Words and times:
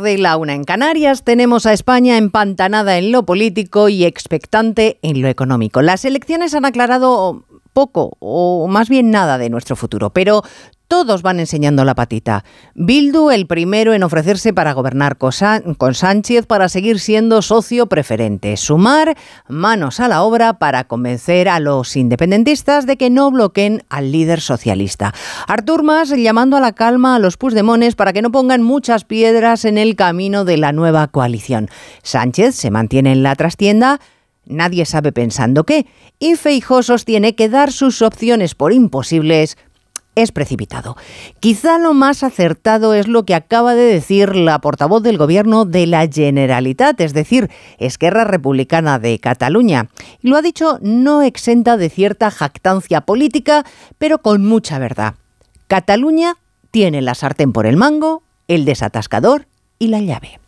de 0.00 0.18
la 0.18 0.36
una 0.36 0.54
en 0.54 0.64
Canarias 0.64 1.24
tenemos 1.24 1.66
a 1.66 1.72
España 1.72 2.16
empantanada 2.16 2.98
en 2.98 3.12
lo 3.12 3.24
político 3.24 3.88
y 3.88 4.04
expectante 4.04 4.98
en 5.02 5.20
lo 5.20 5.28
económico. 5.28 5.82
Las 5.82 6.04
elecciones 6.04 6.54
han 6.54 6.64
aclarado 6.64 7.44
poco 7.72 8.16
o 8.20 8.66
más 8.68 8.88
bien 8.88 9.10
nada 9.10 9.38
de 9.38 9.50
nuestro 9.50 9.76
futuro, 9.76 10.10
pero 10.10 10.42
todos 10.92 11.22
van 11.22 11.40
enseñando 11.40 11.86
la 11.86 11.94
patita. 11.94 12.44
Bildu, 12.74 13.30
el 13.30 13.46
primero 13.46 13.94
en 13.94 14.02
ofrecerse 14.02 14.52
para 14.52 14.74
gobernar 14.74 15.16
con 15.16 15.32
Sánchez 15.94 16.44
para 16.44 16.68
seguir 16.68 17.00
siendo 17.00 17.40
socio 17.40 17.86
preferente. 17.86 18.58
Sumar 18.58 19.16
manos 19.48 20.00
a 20.00 20.08
la 20.08 20.22
obra 20.22 20.58
para 20.58 20.84
convencer 20.84 21.48
a 21.48 21.60
los 21.60 21.96
independentistas 21.96 22.84
de 22.84 22.98
que 22.98 23.08
no 23.08 23.30
bloqueen 23.30 23.84
al 23.88 24.12
líder 24.12 24.42
socialista. 24.42 25.14
Artur 25.48 25.82
Mas 25.82 26.10
llamando 26.10 26.58
a 26.58 26.60
la 26.60 26.72
calma 26.72 27.16
a 27.16 27.18
los 27.18 27.38
pusdemones 27.38 27.94
para 27.94 28.12
que 28.12 28.20
no 28.20 28.30
pongan 28.30 28.60
muchas 28.62 29.04
piedras 29.06 29.64
en 29.64 29.78
el 29.78 29.96
camino 29.96 30.44
de 30.44 30.58
la 30.58 30.72
nueva 30.72 31.08
coalición. 31.08 31.70
Sánchez 32.02 32.54
se 32.54 32.70
mantiene 32.70 33.12
en 33.12 33.22
la 33.22 33.34
trastienda 33.34 33.98
nadie 34.46 34.86
sabe 34.86 35.12
pensando 35.12 35.64
qué, 35.64 35.86
y 36.18 36.36
Feijó 36.36 36.82
sostiene 36.82 37.34
que 37.34 37.48
dar 37.48 37.72
sus 37.72 38.02
opciones 38.02 38.54
por 38.54 38.72
imposibles 38.72 39.56
es 40.14 40.32
precipitado. 40.32 40.96
Quizá 41.40 41.78
lo 41.78 41.94
más 41.94 42.22
acertado 42.22 42.94
es 42.94 43.08
lo 43.08 43.24
que 43.24 43.34
acaba 43.34 43.74
de 43.74 43.84
decir 43.84 44.36
la 44.36 44.60
portavoz 44.60 45.02
del 45.02 45.16
gobierno 45.16 45.64
de 45.64 45.86
la 45.86 46.06
Generalitat, 46.06 47.00
es 47.00 47.14
decir, 47.14 47.50
Esquerra 47.78 48.24
Republicana 48.24 48.98
de 48.98 49.18
Cataluña. 49.18 49.88
lo 50.20 50.36
ha 50.36 50.42
dicho 50.42 50.78
no 50.82 51.22
exenta 51.22 51.76
de 51.76 51.88
cierta 51.88 52.30
jactancia 52.30 53.02
política, 53.02 53.64
pero 53.98 54.18
con 54.18 54.44
mucha 54.44 54.78
verdad. 54.78 55.14
Cataluña 55.66 56.36
tiene 56.70 57.00
la 57.00 57.14
sartén 57.14 57.52
por 57.52 57.66
el 57.66 57.76
mango, 57.76 58.22
el 58.48 58.64
desatascador 58.64 59.46
y 59.78 59.88
la 59.88 60.00
llave. 60.00 60.41